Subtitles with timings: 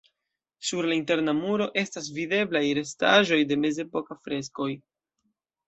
[0.69, 4.69] Sur la interna muro estas videblaj restaĵoj de mezepokaj freskoj.